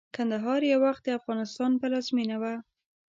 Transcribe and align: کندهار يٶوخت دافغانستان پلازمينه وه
کندهار 0.15 0.61
يٶوخت 0.71 1.03
دافغانستان 1.09 1.71
پلازمينه 1.81 2.35
وه 2.41 2.53